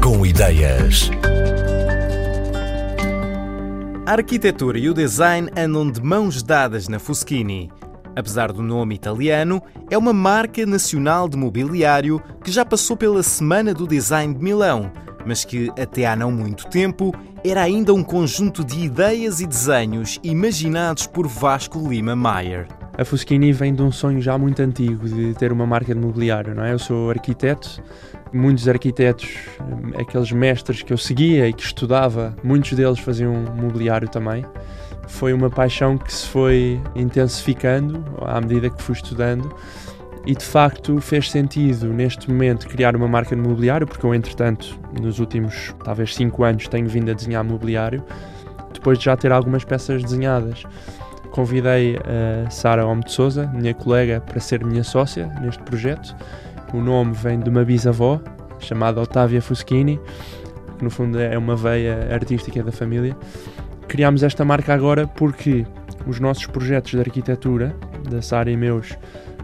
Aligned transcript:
Com 0.00 0.24
ideias. 0.24 1.10
A 4.06 4.12
arquitetura 4.12 4.78
e 4.78 4.88
o 4.88 4.94
design 4.94 5.48
andam 5.56 5.90
de 5.90 6.00
mãos 6.00 6.40
dadas 6.40 6.86
na 6.86 7.00
Fuschini. 7.00 7.68
Apesar 8.14 8.52
do 8.52 8.62
nome 8.62 8.94
italiano, 8.94 9.60
é 9.90 9.98
uma 9.98 10.12
marca 10.12 10.64
nacional 10.64 11.28
de 11.28 11.36
mobiliário 11.36 12.22
que 12.44 12.52
já 12.52 12.64
passou 12.64 12.96
pela 12.96 13.24
Semana 13.24 13.74
do 13.74 13.86
Design 13.86 14.34
de 14.34 14.40
Milão, 14.40 14.92
mas 15.26 15.44
que 15.44 15.68
até 15.76 16.06
há 16.06 16.14
não 16.14 16.30
muito 16.30 16.68
tempo 16.68 17.12
era 17.44 17.62
ainda 17.62 17.92
um 17.92 18.04
conjunto 18.04 18.64
de 18.64 18.84
ideias 18.84 19.40
e 19.40 19.46
desenhos 19.46 20.20
imaginados 20.22 21.08
por 21.08 21.26
Vasco 21.26 21.88
Lima 21.88 22.14
Mayer. 22.14 22.68
A 22.96 23.06
Fuschini 23.06 23.52
vem 23.52 23.74
de 23.74 23.80
um 23.80 23.90
sonho 23.90 24.20
já 24.20 24.36
muito 24.36 24.60
antigo 24.60 25.08
de 25.08 25.32
ter 25.34 25.50
uma 25.50 25.66
marca 25.66 25.94
de 25.94 26.00
mobiliário, 26.00 26.54
não 26.54 26.62
é? 26.62 26.74
Eu 26.74 26.78
sou 26.78 27.08
arquiteto, 27.08 27.82
muitos 28.32 28.68
arquitetos, 28.68 29.34
aqueles 29.98 30.30
mestres 30.30 30.82
que 30.82 30.92
eu 30.92 30.98
seguia 30.98 31.48
e 31.48 31.54
que 31.54 31.62
estudava, 31.62 32.36
muitos 32.44 32.72
deles 32.74 32.98
faziam 32.98 33.32
mobiliário 33.56 34.08
também. 34.08 34.44
Foi 35.08 35.32
uma 35.32 35.48
paixão 35.48 35.96
que 35.96 36.12
se 36.12 36.28
foi 36.28 36.80
intensificando 36.94 38.04
à 38.20 38.38
medida 38.42 38.68
que 38.68 38.82
fui 38.82 38.94
estudando 38.94 39.54
e 40.26 40.34
de 40.34 40.44
facto 40.44 41.00
fez 41.00 41.30
sentido 41.30 41.86
neste 41.88 42.30
momento 42.30 42.68
criar 42.68 42.94
uma 42.94 43.08
marca 43.08 43.34
de 43.34 43.40
mobiliário, 43.40 43.86
porque 43.86 44.04
eu, 44.04 44.14
entretanto, 44.14 44.78
nos 45.00 45.18
últimos 45.18 45.74
talvez 45.82 46.14
5 46.14 46.44
anos 46.44 46.68
tenho 46.68 46.88
vindo 46.88 47.10
a 47.10 47.14
desenhar 47.14 47.42
mobiliário, 47.42 48.04
depois 48.72 48.98
de 48.98 49.06
já 49.06 49.16
ter 49.16 49.32
algumas 49.32 49.64
peças 49.64 50.02
desenhadas. 50.02 50.62
Convidei 51.32 51.96
a 51.96 52.50
Sara 52.50 52.86
Homme 52.86 53.02
de 53.02 53.10
Souza, 53.10 53.46
minha 53.54 53.72
colega, 53.72 54.20
para 54.20 54.38
ser 54.38 54.62
minha 54.62 54.84
sócia 54.84 55.26
neste 55.40 55.62
projeto. 55.62 56.14
O 56.74 56.78
nome 56.78 57.14
vem 57.14 57.40
de 57.40 57.48
uma 57.48 57.64
bisavó 57.64 58.20
chamada 58.58 59.00
Otávia 59.00 59.40
Fuschini, 59.40 59.98
que 60.78 60.84
no 60.84 60.90
fundo 60.90 61.18
é 61.18 61.36
uma 61.38 61.56
veia 61.56 62.08
artística 62.12 62.62
da 62.62 62.70
família. 62.70 63.16
Criámos 63.88 64.22
esta 64.22 64.44
marca 64.44 64.74
agora 64.74 65.06
porque 65.06 65.66
os 66.06 66.20
nossos 66.20 66.46
projetos 66.46 66.90
de 66.90 67.00
arquitetura, 67.00 67.74
da 68.10 68.20
Sara 68.20 68.50
e 68.50 68.56
meus, 68.56 68.96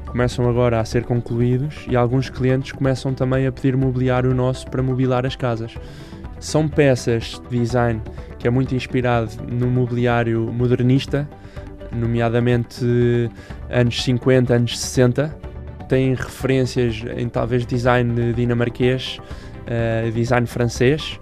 começam 0.06 0.46
agora 0.48 0.80
a 0.80 0.84
ser 0.84 1.04
concluídos 1.04 1.86
e 1.88 1.96
alguns 1.96 2.28
clientes 2.28 2.72
começam 2.72 3.14
também 3.14 3.46
a 3.46 3.52
pedir 3.52 3.76
mobiliário 3.76 4.34
nosso 4.34 4.70
para 4.70 4.82
mobilar 4.82 5.24
as 5.24 5.36
casas. 5.36 5.74
São 6.38 6.68
peças 6.68 7.40
de 7.48 7.58
design 7.58 8.02
que 8.38 8.46
é 8.46 8.50
muito 8.50 8.74
inspirado 8.74 9.30
no 9.50 9.68
mobiliário 9.68 10.52
modernista, 10.52 11.28
nomeadamente 11.92 12.84
anos 13.70 14.02
50, 14.02 14.54
anos 14.54 14.78
60. 14.78 15.36
Tem 15.88 16.14
referências 16.14 17.02
em 17.16 17.28
talvez 17.28 17.64
design 17.64 18.32
dinamarquês, 18.32 19.18
uh, 19.66 20.10
design 20.12 20.46
francês, 20.46 21.18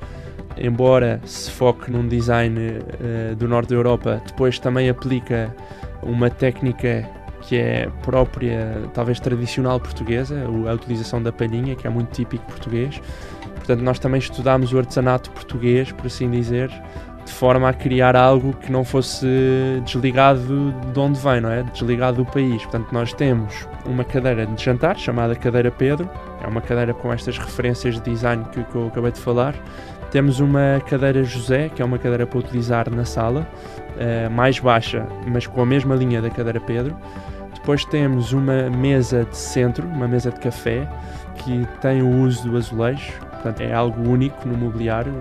embora 0.59 1.21
se 1.25 1.51
foque 1.51 1.91
num 1.91 2.09
design 2.09 2.59
uh, 2.59 3.37
do 3.37 3.47
norte 3.47 3.71
da 3.71 3.77
Europa, 3.77 4.21
depois 4.27 4.59
também 4.59 4.89
aplica 4.89 5.55
uma 6.03 6.31
técnica 6.31 7.09
que 7.43 7.57
é 7.57 7.89
própria, 8.03 8.91
talvez 8.93 9.21
tradicional 9.21 9.79
portuguesa, 9.79 10.35
a 10.69 10.73
utilização 10.73 11.23
da 11.23 11.31
palhinha, 11.31 11.77
que 11.77 11.87
é 11.87 11.91
muito 11.91 12.11
típico 12.11 12.45
português. 12.47 13.01
Portanto, 13.55 13.81
nós 13.83 13.99
também 13.99 14.19
estudámos 14.19 14.73
o 14.73 14.79
artesanato 14.79 15.31
português, 15.31 15.93
por 15.93 16.07
assim 16.07 16.31
dizer, 16.31 16.71
de 17.27 17.33
forma 17.33 17.69
a 17.69 17.73
criar 17.73 18.15
algo 18.15 18.55
que 18.55 18.71
não 18.71 18.85
fosse 18.85 19.27
desligado 19.85 20.73
de 20.93 20.99
onde 20.99 21.19
vem, 21.19 21.41
não 21.41 21.51
é? 21.51 21.65
Desligado 21.65 22.19
do 22.19 22.25
país. 22.25 22.63
Portanto, 22.63 22.93
nós 22.93 23.13
temos 23.13 23.69
uma 23.85 24.05
cadeira 24.05 24.47
de 24.47 24.65
jantar 24.65 24.97
chamada 24.97 25.35
Cadeira 25.35 25.71
Pedro, 25.71 26.09
é 26.43 26.47
uma 26.47 26.61
cadeira 26.61 26.95
com 26.95 27.13
estas 27.13 27.37
referências 27.37 27.97
de 27.97 28.11
design 28.11 28.45
que, 28.53 28.63
que 28.63 28.75
eu 28.77 28.87
acabei 28.87 29.11
de 29.11 29.19
falar. 29.19 29.55
Temos 30.13 30.39
uma 30.39 30.81
cadeira 30.89 31.25
José, 31.25 31.69
que 31.69 31.83
é 31.83 31.85
uma 31.85 31.99
cadeira 31.99 32.27
para 32.27 32.39
utilizar 32.39 32.89
na 32.89 33.05
sala, 33.05 33.47
uh, 33.97 34.31
mais 34.31 34.61
baixa, 34.61 35.05
mas 35.27 35.49
com 35.49 35.61
a 35.61 35.67
mesma 35.67 35.97
linha 35.97 36.23
da 36.23 36.31
cadeira 36.31 36.61
Pedro. 36.61 36.97
Depois 37.55 37.85
temos 37.85 38.33
uma 38.33 38.71
mesa 38.71 39.25
de 39.25 39.37
centro, 39.37 39.85
uma 39.89 40.07
mesa 40.07 40.31
de 40.31 40.39
café, 40.39 40.89
que 41.39 41.67
tem 41.81 42.03
o 42.03 42.09
uso 42.21 42.49
do 42.49 42.57
azulejo, 42.57 43.13
Portanto, 43.47 43.61
é 43.61 43.73
algo 43.73 44.11
único 44.11 44.49
no 44.49 44.57
mobiliário. 44.57 45.15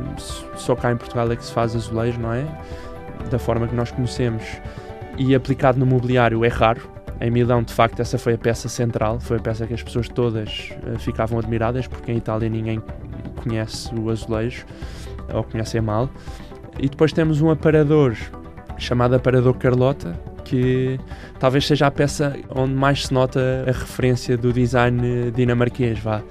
Só 0.55 0.75
cá 0.75 0.91
em 0.91 0.97
Portugal 0.97 1.31
é 1.31 1.35
que 1.35 1.45
se 1.45 1.51
faz 1.51 1.75
azulejo, 1.75 2.19
não 2.19 2.33
é? 2.33 2.43
Da 3.29 3.37
forma 3.37 3.67
que 3.67 3.75
nós 3.75 3.91
conhecemos. 3.91 4.43
E 5.15 5.35
aplicado 5.35 5.77
no 5.77 5.85
mobiliário 5.85 6.43
é 6.43 6.47
raro. 6.47 6.89
Em 7.21 7.29
Milão, 7.29 7.61
de 7.61 7.71
facto, 7.71 7.99
essa 7.99 8.17
foi 8.17 8.33
a 8.33 8.37
peça 8.37 8.67
central, 8.67 9.19
foi 9.19 9.37
a 9.37 9.39
peça 9.39 9.67
que 9.67 9.75
as 9.75 9.83
pessoas 9.83 10.09
todas 10.09 10.71
uh, 10.87 10.97
ficavam 10.97 11.37
admiradas, 11.37 11.85
porque 11.85 12.11
em 12.11 12.17
Itália 12.17 12.49
ninguém 12.49 12.81
conhece 13.43 13.93
o 13.93 14.09
azulejo, 14.09 14.65
ou 15.31 15.43
conhece 15.43 15.79
mal. 15.79 16.09
E 16.79 16.89
depois 16.89 17.13
temos 17.13 17.41
um 17.41 17.51
aparador 17.51 18.17
chamado 18.79 19.13
aparador 19.13 19.53
Carlota, 19.53 20.19
que 20.43 20.99
talvez 21.39 21.67
seja 21.67 21.85
a 21.85 21.91
peça 21.91 22.35
onde 22.49 22.73
mais 22.73 23.05
se 23.05 23.13
nota 23.13 23.65
a 23.67 23.71
referência 23.71 24.35
do 24.35 24.51
design 24.51 25.31
dinamarquês, 25.31 25.99
vá. 25.99 26.23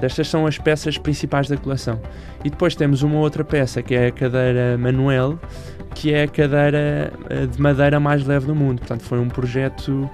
Estas 0.00 0.28
são 0.28 0.46
as 0.46 0.58
peças 0.58 0.98
principais 0.98 1.48
da 1.48 1.56
coleção. 1.56 2.00
E 2.44 2.50
depois 2.50 2.74
temos 2.74 3.02
uma 3.02 3.18
outra 3.18 3.44
peça 3.44 3.82
que 3.82 3.94
é 3.94 4.08
a 4.08 4.12
cadeira 4.12 4.76
Manuel, 4.78 5.38
que 5.94 6.12
é 6.12 6.24
a 6.24 6.28
cadeira 6.28 7.12
eh, 7.30 7.46
de 7.46 7.60
madeira 7.60 7.98
mais 8.00 8.24
leve 8.26 8.46
do 8.46 8.54
mundo. 8.54 8.80
Portanto, 8.80 9.02
foi 9.02 9.18
um 9.18 9.28
projeto 9.28 10.10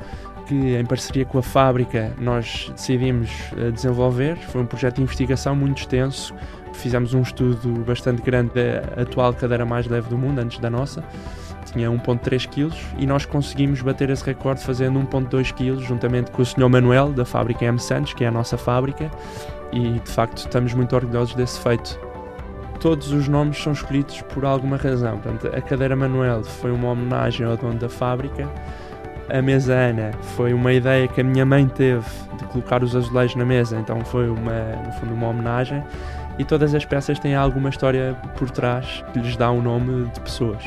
que, 0.46 0.76
em 0.76 0.84
parceria 0.84 1.24
com 1.24 1.38
a 1.38 1.42
fábrica, 1.42 2.12
nós 2.18 2.70
decidimos 2.74 3.30
eh, 3.56 3.70
desenvolver. 3.70 4.36
Foi 4.36 4.60
um 4.60 4.66
projeto 4.66 4.96
de 4.96 5.02
investigação 5.02 5.56
muito 5.56 5.78
extenso. 5.78 6.34
Fizemos 6.72 7.14
um 7.14 7.22
estudo 7.22 7.84
bastante 7.84 8.22
grande 8.22 8.52
da 8.54 9.02
atual 9.02 9.32
cadeira 9.34 9.64
mais 9.64 9.86
leve 9.86 10.08
do 10.08 10.18
mundo, 10.18 10.38
antes 10.38 10.58
da 10.58 10.70
nossa. 10.70 11.02
Tinha 11.72 11.88
1.3 11.88 12.48
kg 12.48 12.74
e 12.98 13.06
nós 13.06 13.24
conseguimos 13.24 13.80
bater 13.80 14.10
esse 14.10 14.24
recorde 14.24 14.62
fazendo 14.62 14.98
1.2 15.00 15.52
kg, 15.52 15.80
juntamente 15.84 16.30
com 16.30 16.42
o 16.42 16.44
Sr. 16.44 16.68
Manuel, 16.68 17.12
da 17.12 17.24
fábrica 17.24 17.64
M. 17.64 17.78
Santos, 17.78 18.12
que 18.12 18.24
é 18.24 18.28
a 18.28 18.30
nossa 18.30 18.58
fábrica 18.58 19.10
e 19.72 19.98
de 19.98 20.10
facto 20.10 20.38
estamos 20.38 20.74
muito 20.74 20.94
orgulhosos 20.94 21.34
desse 21.34 21.60
feito. 21.60 21.98
Todos 22.80 23.12
os 23.12 23.28
nomes 23.28 23.62
são 23.62 23.72
escolhidos 23.72 24.22
por 24.22 24.44
alguma 24.44 24.76
razão. 24.76 25.18
Portanto, 25.18 25.54
a 25.54 25.60
cadeira 25.60 25.94
Manuel 25.94 26.42
foi 26.42 26.70
uma 26.72 26.90
homenagem 26.90 27.46
ao 27.46 27.56
dono 27.56 27.78
da 27.78 27.88
fábrica. 27.88 28.48
A 29.28 29.42
mesa 29.42 29.74
Ana 29.74 30.12
foi 30.34 30.52
uma 30.54 30.72
ideia 30.72 31.06
que 31.06 31.20
a 31.20 31.24
minha 31.24 31.44
mãe 31.44 31.68
teve 31.68 32.06
de 32.38 32.44
colocar 32.46 32.82
os 32.82 32.96
azulejos 32.96 33.36
na 33.36 33.44
mesa, 33.44 33.78
então 33.78 34.04
foi 34.04 34.28
uma, 34.28 34.76
no 34.84 34.92
fundo 34.92 35.14
uma 35.14 35.28
homenagem. 35.28 35.84
E 36.38 36.44
todas 36.44 36.74
as 36.74 36.84
peças 36.84 37.18
têm 37.18 37.34
alguma 37.34 37.68
história 37.68 38.16
por 38.36 38.50
trás 38.50 39.04
que 39.12 39.18
lhes 39.18 39.36
dá 39.36 39.50
o 39.50 39.58
um 39.58 39.62
nome 39.62 40.10
de 40.10 40.20
pessoas. 40.20 40.64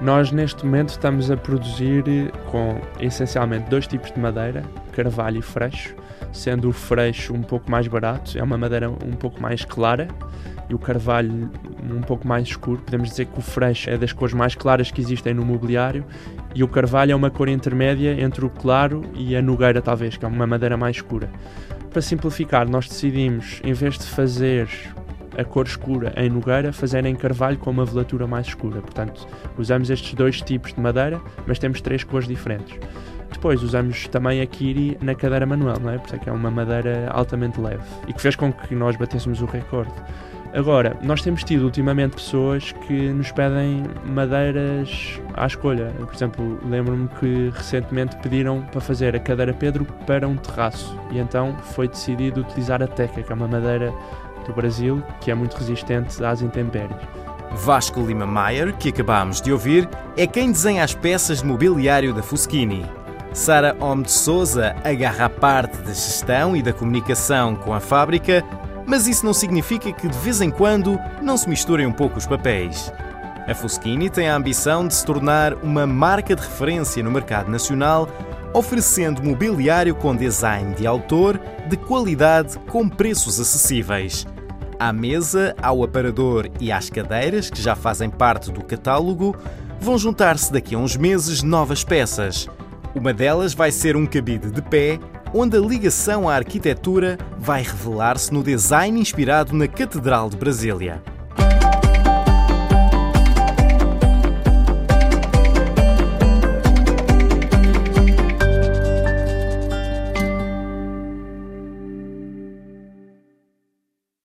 Nós 0.00 0.30
neste 0.32 0.66
momento 0.66 0.90
estamos 0.90 1.30
a 1.30 1.36
produzir 1.36 2.04
com 2.50 2.80
essencialmente 3.00 3.70
dois 3.70 3.86
tipos 3.86 4.10
de 4.10 4.18
madeira, 4.18 4.62
carvalho 4.92 5.38
e 5.38 5.42
freixo 5.42 5.94
sendo 6.32 6.68
o 6.68 6.72
freixo 6.72 7.32
um 7.34 7.42
pouco 7.42 7.70
mais 7.70 7.86
barato, 7.88 8.36
é 8.38 8.42
uma 8.42 8.58
madeira 8.58 8.90
um 8.90 9.12
pouco 9.12 9.40
mais 9.40 9.64
clara 9.64 10.08
e 10.68 10.74
o 10.74 10.78
carvalho 10.78 11.50
um 11.82 12.00
pouco 12.00 12.26
mais 12.26 12.48
escuro. 12.48 12.82
Podemos 12.82 13.10
dizer 13.10 13.26
que 13.26 13.38
o 13.38 13.42
freixo 13.42 13.90
é 13.90 13.96
das 13.96 14.12
cores 14.12 14.34
mais 14.34 14.54
claras 14.54 14.90
que 14.90 15.00
existem 15.00 15.32
no 15.34 15.44
mobiliário 15.44 16.04
e 16.54 16.62
o 16.64 16.68
carvalho 16.68 17.12
é 17.12 17.14
uma 17.14 17.30
cor 17.30 17.48
intermédia 17.48 18.20
entre 18.20 18.44
o 18.44 18.50
claro 18.50 19.02
e 19.14 19.36
a 19.36 19.42
nogueira, 19.42 19.80
talvez, 19.80 20.16
que 20.16 20.24
é 20.24 20.28
uma 20.28 20.46
madeira 20.46 20.76
mais 20.76 20.96
escura. 20.96 21.30
Para 21.90 22.02
simplificar, 22.02 22.68
nós 22.68 22.88
decidimos, 22.88 23.60
em 23.64 23.72
vez 23.72 23.98
de 23.98 24.04
fazer 24.04 24.68
a 25.36 25.44
cor 25.44 25.66
escura 25.66 26.12
em 26.16 26.30
nogueira, 26.30 26.72
fazer 26.72 27.04
em 27.04 27.14
carvalho 27.14 27.58
com 27.58 27.70
uma 27.70 27.84
velatura 27.84 28.26
mais 28.26 28.46
escura. 28.48 28.80
Portanto, 28.80 29.26
usamos 29.58 29.90
estes 29.90 30.14
dois 30.14 30.40
tipos 30.40 30.72
de 30.72 30.80
madeira, 30.80 31.20
mas 31.46 31.58
temos 31.58 31.80
três 31.80 32.02
cores 32.02 32.26
diferentes. 32.26 32.78
Depois 33.36 33.62
usamos 33.62 34.08
também 34.08 34.40
a 34.40 34.46
Kiri 34.46 34.96
na 35.02 35.14
cadeira 35.14 35.44
manual, 35.44 35.78
não 35.78 35.90
é? 35.90 35.98
Porque 35.98 36.16
é 36.16 36.18
que 36.18 36.28
é 36.30 36.32
uma 36.32 36.50
madeira 36.50 37.10
altamente 37.12 37.60
leve 37.60 37.82
e 38.08 38.12
que 38.14 38.20
fez 38.20 38.34
com 38.34 38.50
que 38.50 38.74
nós 38.74 38.96
batêssemos 38.96 39.42
o 39.42 39.44
recorde. 39.44 39.92
Agora, 40.54 40.96
nós 41.02 41.20
temos 41.20 41.44
tido 41.44 41.64
ultimamente 41.64 42.14
pessoas 42.14 42.72
que 42.72 43.10
nos 43.10 43.30
pedem 43.30 43.84
madeiras 44.06 45.20
à 45.34 45.46
escolha. 45.46 45.92
Por 45.98 46.14
exemplo, 46.14 46.58
lembro-me 46.66 47.08
que 47.20 47.52
recentemente 47.54 48.16
pediram 48.22 48.62
para 48.62 48.80
fazer 48.80 49.14
a 49.14 49.20
cadeira 49.20 49.52
Pedro 49.52 49.84
para 50.06 50.26
um 50.26 50.36
terraço 50.36 50.98
e 51.10 51.18
então 51.18 51.54
foi 51.58 51.88
decidido 51.88 52.40
utilizar 52.40 52.82
a 52.82 52.86
Teca, 52.86 53.22
que 53.22 53.30
é 53.30 53.34
uma 53.34 53.46
madeira 53.46 53.92
do 54.46 54.54
Brasil 54.54 55.02
que 55.20 55.30
é 55.30 55.34
muito 55.34 55.58
resistente 55.58 56.24
às 56.24 56.40
intempéries. 56.40 56.96
Vasco 57.52 58.00
Lima 58.00 58.24
Maier, 58.24 58.74
que 58.78 58.88
acabámos 58.88 59.42
de 59.42 59.52
ouvir, 59.52 59.86
é 60.16 60.26
quem 60.26 60.50
desenha 60.50 60.82
as 60.82 60.94
peças 60.94 61.42
de 61.42 61.46
mobiliário 61.46 62.14
da 62.14 62.22
Fuschini. 62.22 63.05
Sara 63.36 63.76
Homme 63.78 64.02
de 64.02 64.12
Souza 64.12 64.74
agarra 64.82 65.26
a 65.26 65.28
parte 65.28 65.76
da 65.82 65.92
gestão 65.92 66.56
e 66.56 66.62
da 66.62 66.72
comunicação 66.72 67.54
com 67.54 67.74
a 67.74 67.78
fábrica, 67.78 68.42
mas 68.86 69.06
isso 69.06 69.26
não 69.26 69.34
significa 69.34 69.92
que 69.92 70.08
de 70.08 70.18
vez 70.20 70.40
em 70.40 70.50
quando 70.50 70.98
não 71.20 71.36
se 71.36 71.46
misturem 71.46 71.86
um 71.86 71.92
pouco 71.92 72.16
os 72.16 72.26
papéis. 72.26 72.90
A 73.46 73.54
Fuschini 73.54 74.08
tem 74.08 74.30
a 74.30 74.34
ambição 74.34 74.88
de 74.88 74.94
se 74.94 75.04
tornar 75.04 75.52
uma 75.62 75.86
marca 75.86 76.34
de 76.34 76.40
referência 76.40 77.02
no 77.02 77.10
mercado 77.10 77.50
nacional, 77.50 78.08
oferecendo 78.54 79.22
mobiliário 79.22 79.94
com 79.94 80.16
design 80.16 80.74
de 80.74 80.86
autor, 80.86 81.38
de 81.68 81.76
qualidade, 81.76 82.58
com 82.70 82.88
preços 82.88 83.38
acessíveis. 83.38 84.26
À 84.78 84.94
mesa, 84.94 85.54
ao 85.62 85.84
aparador 85.84 86.48
e 86.58 86.72
às 86.72 86.88
cadeiras, 86.88 87.50
que 87.50 87.60
já 87.60 87.76
fazem 87.76 88.08
parte 88.08 88.50
do 88.50 88.64
catálogo, 88.64 89.36
vão 89.78 89.98
juntar-se 89.98 90.50
daqui 90.50 90.74
a 90.74 90.78
uns 90.78 90.96
meses 90.96 91.42
novas 91.42 91.84
peças. 91.84 92.48
Uma 92.96 93.12
delas 93.12 93.52
vai 93.52 93.70
ser 93.70 93.94
um 93.94 94.06
cabide 94.06 94.50
de 94.50 94.62
pé, 94.62 94.98
onde 95.34 95.54
a 95.54 95.60
ligação 95.60 96.26
à 96.26 96.34
arquitetura 96.34 97.18
vai 97.36 97.60
revelar-se 97.60 98.32
no 98.32 98.42
design 98.42 98.98
inspirado 98.98 99.54
na 99.54 99.68
Catedral 99.68 100.30
de 100.30 100.36
Brasília. 100.38 101.02